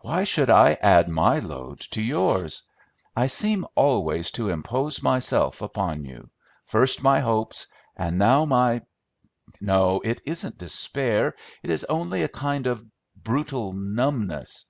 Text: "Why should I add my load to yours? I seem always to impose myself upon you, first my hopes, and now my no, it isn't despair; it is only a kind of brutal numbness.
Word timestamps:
"Why 0.00 0.24
should 0.24 0.50
I 0.50 0.72
add 0.80 1.06
my 1.08 1.38
load 1.38 1.78
to 1.92 2.02
yours? 2.02 2.64
I 3.14 3.28
seem 3.28 3.64
always 3.76 4.32
to 4.32 4.48
impose 4.48 5.00
myself 5.00 5.62
upon 5.62 6.04
you, 6.04 6.28
first 6.64 7.04
my 7.04 7.20
hopes, 7.20 7.68
and 7.96 8.18
now 8.18 8.44
my 8.46 8.82
no, 9.60 10.00
it 10.02 10.22
isn't 10.26 10.58
despair; 10.58 11.36
it 11.62 11.70
is 11.70 11.84
only 11.84 12.24
a 12.24 12.28
kind 12.28 12.66
of 12.66 12.84
brutal 13.14 13.72
numbness. 13.72 14.66